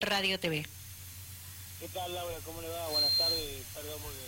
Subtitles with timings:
[0.00, 0.66] Radio TV.
[1.78, 2.34] ¿Qué tal, Laura?
[2.44, 2.88] ¿Cómo le va?
[2.88, 3.64] Buenas tardes.
[3.74, 4.18] Perdón porque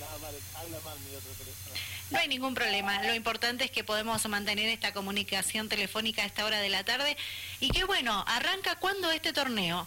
[0.00, 1.76] mal, mal mi otro teléfono.
[2.10, 3.02] No hay ningún problema.
[3.02, 7.16] Lo importante es que podemos mantener esta comunicación telefónica a esta hora de la tarde.
[7.60, 9.86] Y qué bueno, ¿arranca cuándo este torneo?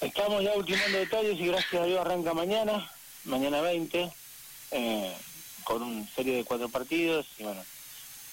[0.00, 2.88] Estamos ya ultimando detalles y gracias a Dios arranca mañana,
[3.24, 4.08] mañana 20,
[4.70, 5.16] eh,
[5.64, 7.64] con una serie de cuatro partidos y bueno,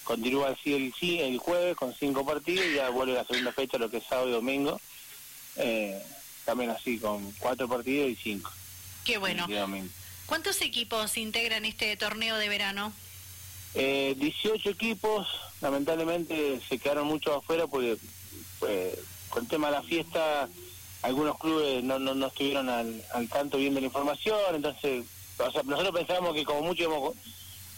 [0.04, 3.78] continúa así el, sí, el jueves con cinco partidos y ya vuelve la segunda fecha,
[3.78, 4.80] lo que es sábado y domingo,
[5.56, 6.02] eh,
[6.44, 8.50] también así con cuatro partidos y cinco.
[9.04, 9.46] Qué bueno.
[10.26, 12.92] ¿Cuántos equipos integran este torneo de verano?
[13.74, 15.28] Eh, 18 equipos,
[15.60, 17.96] lamentablemente se quedaron muchos afuera porque
[18.58, 18.94] pues,
[19.28, 20.48] con el tema de la fiesta
[21.02, 25.04] algunos clubes no, no, no estuvieron al, al tanto viendo la información, entonces
[25.38, 27.14] o sea, nosotros pensábamos que como mucho íbamos,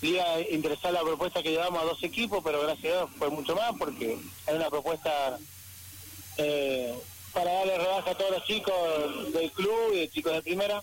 [0.03, 3.31] iba a interesar la propuesta que llevamos a dos equipos, pero gracias a Dios fue
[3.31, 5.39] mucho más porque hay una propuesta
[6.37, 6.95] eh,
[7.33, 10.83] para darle rebaja a todos los chicos del club y de chicos de primera.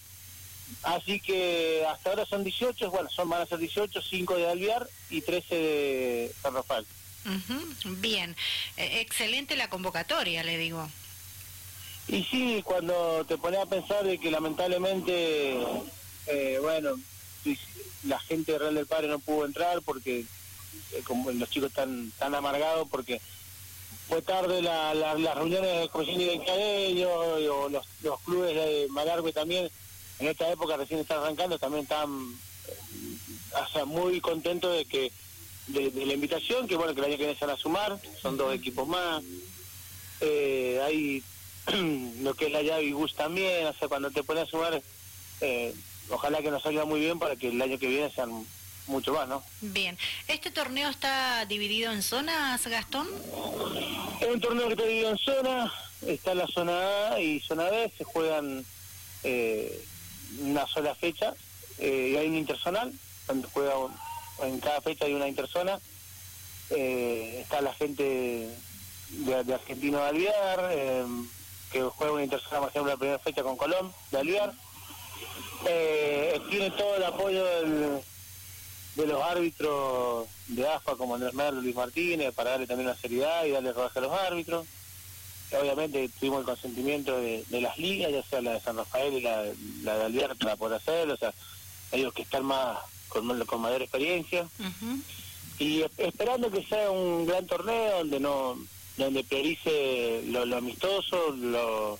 [0.83, 4.87] Así que hasta ahora son 18, bueno, son van a ser 18, 5 de Alviar
[5.09, 6.85] y 13 de San Rafael.
[7.85, 8.35] Bien,
[8.77, 10.87] eh, excelente la convocatoria, le digo.
[12.07, 15.57] Y sí, cuando te pones a pensar de que lamentablemente,
[16.27, 16.95] eh, bueno,
[18.03, 22.11] la gente de Real del Padre no pudo entrar porque eh, como los chicos están
[22.19, 23.19] tan amargados porque
[24.07, 28.87] fue tarde la, la, las reuniones de comisión de ellos o los, los clubes de
[28.89, 29.69] Malargue también
[30.19, 32.09] en esta época recién están arrancando también están
[33.75, 35.11] eh, muy contentos de que
[35.67, 38.37] de, la invitación que bueno que el año que viene se van a sumar son
[38.37, 39.23] dos equipos más
[40.21, 41.23] eh, hay
[42.21, 44.81] lo que es la llave y bus también, o sea, cuando te pones a sumar,
[45.41, 45.73] eh,
[46.09, 48.45] ojalá que nos salga muy bien para que el año que viene sean
[48.87, 49.43] mucho más, ¿no?
[49.61, 49.97] Bien.
[50.27, 53.07] ¿Este torneo está dividido en zonas, Gastón?
[54.21, 55.71] Es un torneo que está dividido en zonas,
[56.05, 58.65] está la zona A y zona B, se juegan
[59.23, 59.85] eh,
[60.41, 61.33] una sola fecha,
[61.79, 62.93] eh, y hay un interzonal,
[63.27, 63.73] donde juega
[64.43, 65.79] en cada fecha hay una interzona,
[66.69, 68.03] eh, está la gente
[69.09, 71.05] de, de Argentino de Alviar, eh,
[71.71, 74.53] que juega una intersona, por ejemplo, la primera fecha con Colón, de Alviar.
[75.67, 77.43] Eh, tiene todo el apoyo
[78.95, 83.45] de los árbitros de AFA, como Andrés Merlo, Luis Martínez, para darle también la seriedad
[83.45, 84.65] y darle rodaje a los árbitros.
[85.51, 89.43] Obviamente tuvimos el consentimiento de, las ligas, ya sea la de San Rafael y la,
[89.43, 91.33] de Alviar, para poder hacerlo, o sea,
[91.91, 92.79] ellos que están más
[93.09, 94.47] con, con mayor experiencia.
[95.59, 98.57] Y esperando que sea un gran torneo donde no
[98.97, 101.99] donde priorice lo, lo amistoso, lo,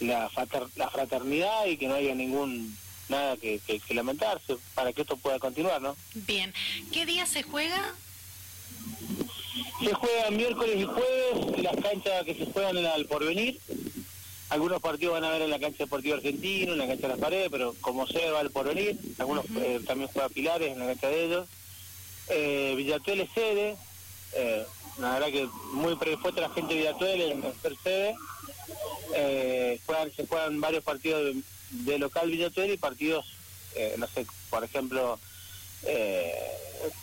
[0.00, 0.30] la,
[0.76, 2.76] la fraternidad y que no haya ningún
[3.08, 5.96] nada que, que, lamentarse para que esto pueda continuar, ¿no?
[6.14, 6.52] Bien.
[6.92, 7.94] ¿Qué día se juega?
[9.82, 13.60] Se juega miércoles y jueves, las canchas que se juegan en el porvenir.
[14.48, 17.18] Algunos partidos van a ver en la cancha deportiva argentina, en la cancha de las
[17.18, 18.98] paredes, pero como sea va al porvenir.
[19.18, 21.48] Algunos eh, también juegan Pilares en la cancha de ellos.
[22.28, 23.76] Eh, Villatuel es sede,
[24.34, 24.64] eh,
[24.98, 28.14] la verdad que muy predispuesta la gente de Villatuel en ser sede.
[29.14, 29.80] Eh,
[30.16, 31.42] se juegan varios partidos de,
[31.98, 33.26] local Villatuel y partidos,
[33.74, 35.18] eh, no sé, por ejemplo,
[35.84, 36.32] eh,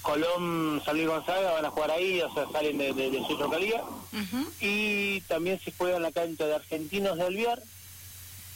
[0.02, 3.84] Colón, San Luis Gonzaga van a jugar ahí, o sea, salen de, su localidad.
[4.60, 7.62] Y también se juega en la cancha de Argentinos de Alviar,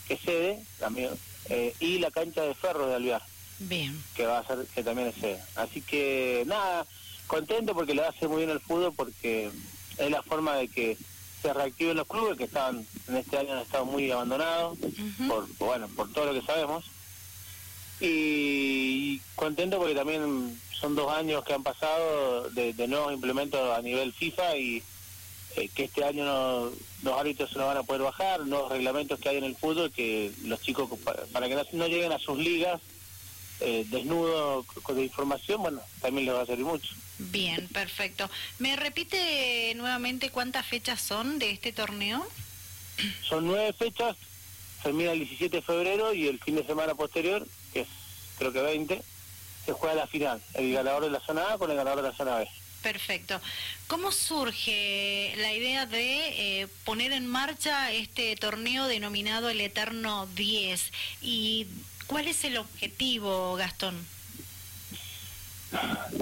[0.07, 1.09] que es sede también,
[1.49, 3.21] eh, y la cancha de Ferro de Alviar.
[3.59, 4.01] Bien.
[4.15, 5.41] Que va a ser, que también es sede.
[5.55, 6.85] Así que nada,
[7.25, 9.49] contento porque le hace muy bien el fútbol porque
[9.97, 10.97] es la forma de que
[11.41, 14.77] se reactiven los clubes que estaban en este año han estado muy abandonados
[15.27, 16.85] por bueno por todo lo que sabemos
[17.99, 24.13] y, contento porque también son dos años que han pasado de, nuevos implementos a nivel
[24.13, 24.83] FIFA y
[25.55, 26.71] eh, que este año no,
[27.01, 29.91] los árbitros se nos van a poder bajar, nuevos reglamentos que hay en el fútbol
[29.91, 30.89] que los chicos
[31.31, 32.79] para que no lleguen a sus ligas
[33.59, 36.93] eh, desnudo de información, bueno, también le va a servir mucho.
[37.19, 38.29] Bien, perfecto.
[38.59, 42.25] ¿Me repite nuevamente cuántas fechas son de este torneo?
[43.27, 44.15] Son nueve fechas,
[44.83, 47.87] termina el 17 de febrero y el fin de semana posterior, que es
[48.37, 49.01] creo que 20,
[49.65, 52.15] se juega la final, el ganador de la zona A con el ganador de la
[52.15, 52.47] zona B.
[52.81, 53.41] Perfecto.
[53.87, 60.91] ¿Cómo surge la idea de eh, poner en marcha este torneo denominado el Eterno 10
[61.21, 61.67] y
[62.07, 64.07] ¿Cuál es el objetivo, Gastón?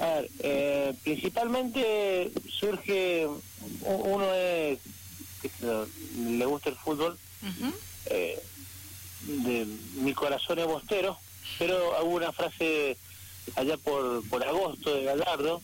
[0.00, 3.26] A ver, eh, principalmente surge,
[3.82, 4.78] uno es
[5.42, 5.86] que
[6.18, 7.18] le gusta el fútbol,
[8.06, 8.42] eh,
[9.22, 11.18] de mi corazón es bostero,
[11.58, 12.96] pero hago una frase
[13.54, 15.60] allá por, por agosto de Gallardo,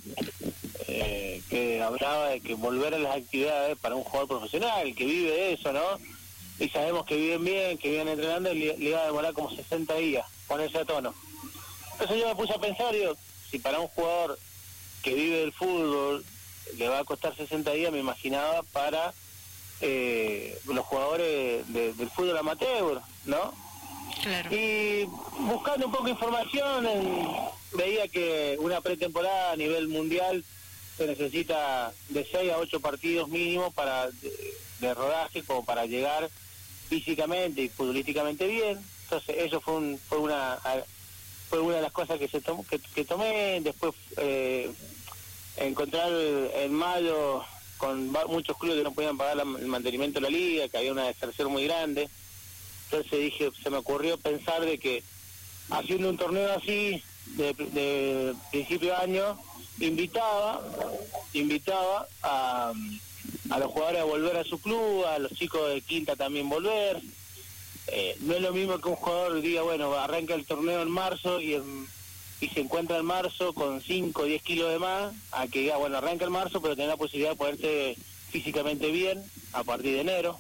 [0.89, 5.31] eh, que hablaba de que volver a las actividades para un jugador profesional, que vive
[5.31, 5.99] de eso, ¿no?
[6.59, 9.51] y sabemos que viven bien, que viven entrenando, y le, le iba a demorar como
[9.51, 11.15] 60 días ponerse a tono.
[11.93, 13.17] Entonces yo me puse a pensar, digo,
[13.53, 14.39] si para un jugador
[15.05, 16.25] que vive del fútbol
[16.77, 19.13] le va a costar 60 días, me imaginaba para
[19.85, 23.53] eh, los jugadores de- del fútbol amateur, ¿no?
[24.23, 24.55] Claro.
[24.55, 25.05] Y
[25.41, 27.27] buscando un poco de información, en-
[27.73, 30.45] veía que una pretemporada a nivel mundial
[30.97, 36.31] se necesita de 6 a 8 partidos mínimo para de, de rodaje, como para llegar
[36.89, 38.79] físicamente y futbolísticamente bien.
[39.05, 40.59] Entonces eso fue, un, fue una
[41.53, 43.61] fue una de las cosas que se tomó, que, tomé.
[43.61, 44.73] Después eh,
[45.59, 47.43] encontrar en mayo
[47.77, 51.09] con muchos clubes que no podían pagar el mantenimiento de la liga, que había una
[51.09, 52.09] deserción muy grande.
[52.85, 55.03] Entonces dije, se me ocurrió pensar de que
[55.69, 57.03] haciendo un torneo así
[57.37, 59.39] de, de principio de año,
[59.79, 60.63] invitaba,
[61.35, 62.73] invitaba a,
[63.51, 67.03] a los jugadores a volver a su club, a los chicos de quinta también volver.
[67.95, 71.41] Eh, no es lo mismo que un jugador diga, bueno, arranca el torneo en marzo
[71.41, 71.87] y, en-
[72.41, 75.77] y se encuentra en marzo con 5 o 10 kilos de más, a que diga,
[75.77, 77.97] bueno, arranca en marzo, pero tener la posibilidad de ponerse
[78.31, 79.23] físicamente bien
[79.53, 80.39] a partir de enero.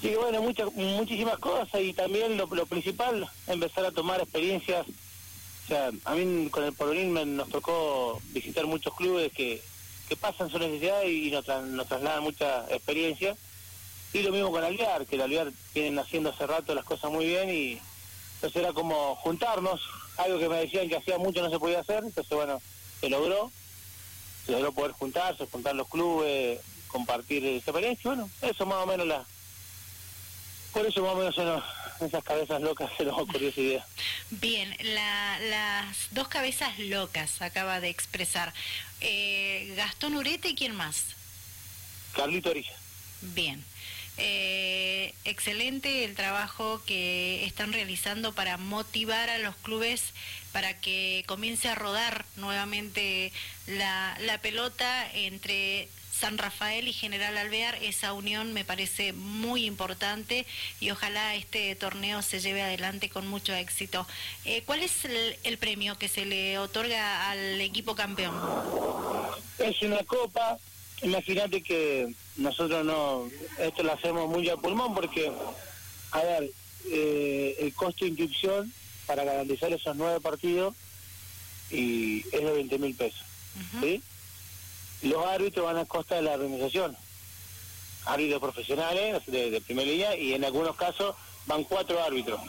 [0.00, 4.84] Sí, bueno, muchas, muchísimas cosas y también lo, lo principal, empezar a tomar experiencias.
[4.88, 9.62] O sea, a mí con el me- nos tocó visitar muchos clubes que,
[10.08, 13.36] que pasan su necesidad y nos, tra- nos trasladan mucha experiencia.
[14.12, 17.26] Y lo mismo con Alvear, que el Alvear vienen haciendo hace rato las cosas muy
[17.26, 17.80] bien y
[18.34, 19.80] entonces era como juntarnos,
[20.18, 22.60] algo que me decían que hacía mucho no se podía hacer, entonces bueno,
[23.00, 23.50] se logró,
[24.44, 29.06] se logró poder juntarse, juntar los clubes, compartir esa experiencia, bueno, eso más o menos
[29.06, 29.24] la,
[30.72, 33.86] por eso más o menos en, en esas cabezas locas se nos ocurrió esa idea.
[34.30, 38.52] Bien, la- las dos cabezas locas acaba de expresar.
[39.00, 41.04] Eh, Gastón Urete y quién más.
[42.14, 42.74] Carlito Orilla.
[43.20, 43.64] Bien.
[44.18, 50.12] Eh, excelente el trabajo que están realizando para motivar a los clubes
[50.52, 53.32] para que comience a rodar nuevamente
[53.66, 57.82] la, la pelota entre San Rafael y General Alvear.
[57.82, 60.46] Esa unión me parece muy importante
[60.78, 64.06] y ojalá este torneo se lleve adelante con mucho éxito.
[64.44, 68.34] Eh, ¿Cuál es el, el premio que se le otorga al equipo campeón?
[69.58, 70.58] Es una copa,
[71.02, 73.28] imagínate que nosotros no,
[73.58, 75.30] esto lo hacemos muy a pulmón porque,
[76.12, 76.50] a ver,
[76.90, 78.72] eh, el costo de inscripción
[79.06, 80.74] para garantizar esos nueve partidos
[81.70, 83.22] y es de 20 mil pesos.
[83.80, 84.02] ¿sí?
[85.02, 86.96] Los árbitros van a costa de la organización,
[88.04, 91.14] árbitros profesionales de, de primera línea y en algunos casos
[91.46, 92.40] van cuatro árbitros.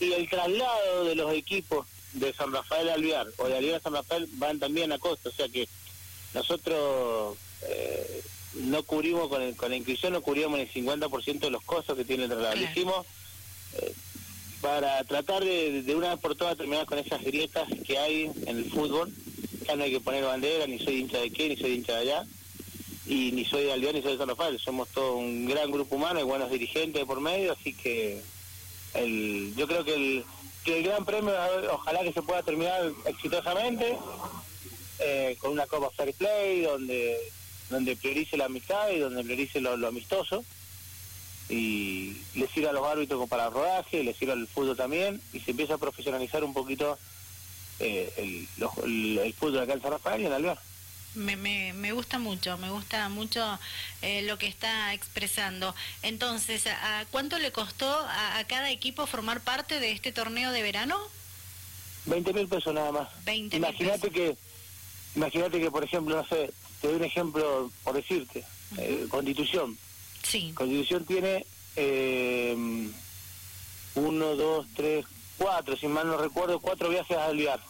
[0.00, 3.92] Y el traslado de los equipos de San Rafael Alvear o de Alvear a San
[3.92, 5.68] Rafael van también a costa, o sea que
[6.34, 8.22] nosotros eh,
[8.54, 12.04] no cubrimos con, el- con la inscripción, no cubrimos el 50% de los costos que
[12.04, 12.54] tiene el traslado.
[12.54, 12.72] Lo Claro.
[12.72, 13.06] hicimos
[13.74, 13.92] eh,
[14.60, 18.58] para tratar de, de una vez por todas terminar con esas grietas que hay en
[18.58, 19.12] el fútbol.
[19.66, 22.00] Ya no hay que poner bandera, ni soy hincha de aquí, ni soy hincha de
[22.00, 22.26] allá,
[23.06, 24.58] y ni soy de Aldeón, ni soy de San Rafael.
[24.58, 28.20] Somos todo un gran grupo humano, hay buenos dirigentes por medio, así que
[28.94, 30.24] el, yo creo que el,
[30.64, 31.32] que el gran premio,
[31.72, 33.96] ojalá que se pueda terminar exitosamente,
[35.00, 37.16] eh, con una Copa Fair Play, donde
[37.70, 40.44] donde priorice la amistad y donde priorice lo, lo amistoso
[41.48, 45.52] y le sirva a los árbitros para rodaje, le sirva al fútbol también y se
[45.52, 46.98] empieza a profesionalizar un poquito
[47.80, 50.58] eh, el, los- el, el fútbol acá en San Rafael y en Alvear.
[51.14, 53.58] Me, me, me gusta mucho, me gusta mucho
[54.02, 55.74] eh, lo que está expresando.
[56.02, 60.62] Entonces, ¿a, cuánto le costó a, a cada equipo formar parte de este torneo de
[60.62, 60.98] verano?
[62.04, 63.08] 20 mil pesos nada más.
[63.24, 64.36] 20.000 Imagínate que,
[65.16, 68.44] imagínate que, por ejemplo, no sé, te doy un ejemplo por decirte,
[68.76, 69.76] eh, Constitución.
[70.22, 72.56] Sí, Constitución tiene eh,
[73.94, 75.04] uno, dos, tres,
[75.38, 77.60] cuatro, si mal no recuerdo, cuatro viajes a Alvear.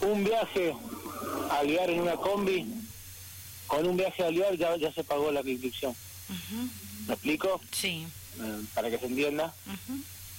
[0.00, 0.74] Un viaje
[1.50, 2.66] a Alvear en una combi,
[3.66, 5.92] con un viaje a Alvear ya, ya se pagó la inscripción.
[6.28, 6.68] ujú,
[7.06, 7.60] ¿Me explico?
[7.72, 8.06] sí,
[8.38, 9.54] Eh, para que se entienda.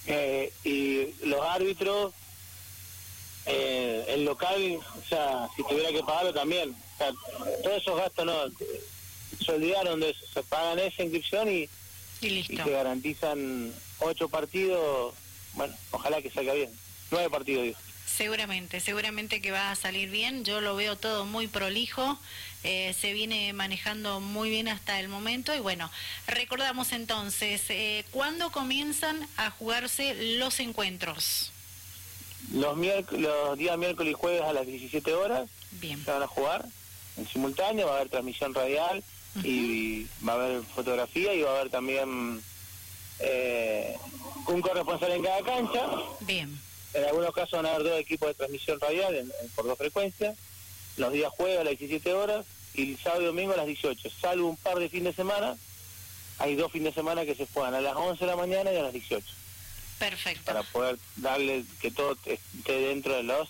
[0.06, 2.14] Eh, y los árbitros,
[3.46, 6.76] el local, o sea, si tuviera que pagarlo también.
[6.98, 7.12] O sea,
[7.64, 8.34] todos esos gastos no,
[9.46, 11.70] se olvidaron de eso, se pagan esa inscripción y, y
[12.22, 12.64] y listo.
[12.64, 15.14] te garantizan ocho partidos,
[15.54, 16.72] bueno, ojalá que salga bien,
[17.12, 17.78] nueve partidos digo.
[18.08, 20.44] Seguramente, seguramente que va a salir bien.
[20.46, 22.18] Yo lo veo todo muy prolijo.
[22.64, 25.54] eh, se viene manejando muy bien hasta el momento.
[25.54, 25.92] Y bueno,
[26.26, 31.52] recordamos entonces, eh, ¿cuándo comienzan a jugarse los encuentros?
[32.54, 32.78] Los,
[33.12, 36.04] los días miércoles y jueves a las 17 horas Bien.
[36.04, 36.66] se van a jugar
[37.18, 39.04] en simultáneo, va a haber transmisión radial
[39.44, 42.42] y va a haber fotografía y va a haber también
[43.20, 43.96] eh,
[44.48, 45.88] un corresponsal en cada cancha.
[46.22, 46.60] Bien.
[46.94, 50.38] En algunos casos van a haber dos equipos de transmisión radial por dos frecuencias.
[50.98, 54.10] Los días jueves a las 17 horas y el sábado y domingo a las 18.
[54.10, 55.56] Salvo un par de fines de semana,
[56.40, 58.78] hay dos fines de semana que se juegan a las 11 de la mañana y
[58.78, 59.26] a las 18.
[60.00, 60.44] Perfecto.
[60.46, 63.48] Para poder darle que todo esté dentro de las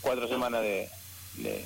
[0.00, 0.88] cuatro semanas de,
[1.34, 1.64] de,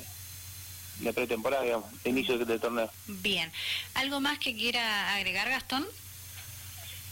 [1.14, 2.90] pretemporada, digamos, de inicio del torneo.
[3.06, 3.50] Bien.
[3.94, 5.86] ¿Algo más que quiera agregar, Gastón?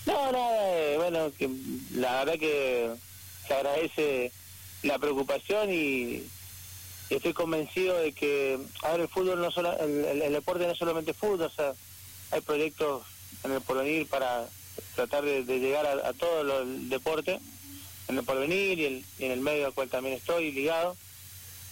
[0.07, 1.51] No, no, eh, bueno, que
[1.93, 2.91] la verdad que
[3.47, 4.33] se agradece
[4.83, 6.23] la preocupación y,
[7.11, 11.15] estoy convencido de que, a ver, el fútbol no solo, el, deporte no es solamente
[11.15, 11.73] fútbol, o sea,
[12.33, 13.05] hay proyectos
[13.45, 14.49] en el porvenir para
[14.95, 17.41] tratar de, llegar a, todo el deporte
[18.09, 20.97] en el porvenir y, en el medio al cual también estoy ligado.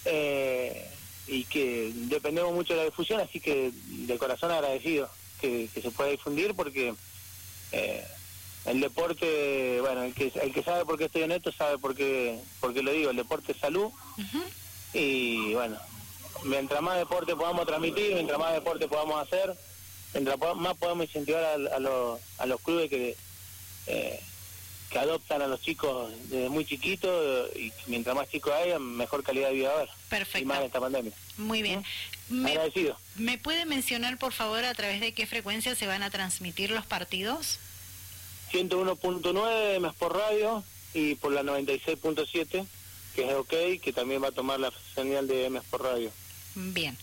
[0.05, 0.89] Eh,
[1.27, 5.09] y que dependemos mucho de la difusión, así que de corazón agradecido
[5.41, 6.93] que, se pueda difundir porque
[7.71, 8.05] eh,
[8.65, 11.95] el deporte, bueno, el que, el que sabe por qué estoy en esto sabe por
[11.95, 13.91] qué, por qué lo digo, el deporte es salud.
[14.93, 15.77] Y bueno,
[16.45, 19.55] mientras más deporte podamos transmitir, mientras más deporte podamos hacer,
[20.13, 23.15] mientras más podemos incentivar a, los, a los clubes que,
[23.87, 24.19] eh,
[24.89, 29.49] que adoptan a los chicos desde muy chiquitos y mientras más chicos haya, mejor calidad
[29.49, 29.89] de vida va a haber.
[30.09, 30.39] Perfecto.
[30.39, 31.11] Y más en esta pandemia.
[31.37, 31.83] Muy bien.
[32.29, 32.45] ¿Mm?
[32.45, 32.97] Agradecido.
[33.15, 36.85] ¿Me puede mencionar, por favor, a través de qué frecuencia se van a transmitir los
[36.85, 37.59] partidos?
[38.51, 40.63] 101.9 más por radio
[40.93, 42.65] y por la 96.7,
[43.15, 46.11] que es OK, que también va a tomar la señal de MS por radio.
[46.55, 46.97] Bien.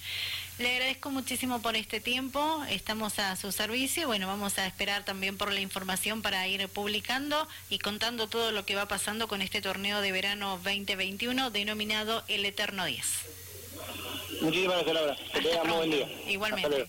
[0.58, 4.06] Le agradezco muchísimo por este tiempo, estamos a su servicio.
[4.06, 8.64] Bueno, vamos a esperar también por la información para ir publicando y contando todo lo
[8.66, 13.06] que va pasando con este torneo de verano 2021 denominado El Eterno 10.
[14.42, 15.16] Muchísimas gracias, Laura.
[15.32, 16.08] Que buen día.
[16.28, 16.88] Igualmente.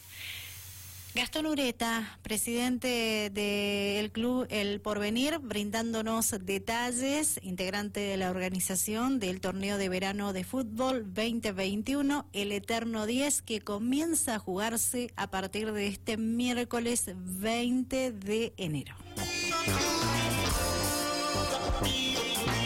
[1.15, 9.77] Gastón Ureta, presidente del club El Porvenir, brindándonos detalles, integrante de la organización del torneo
[9.77, 15.85] de verano de fútbol 2021, el Eterno 10, que comienza a jugarse a partir de
[15.85, 18.95] este miércoles 20 de enero.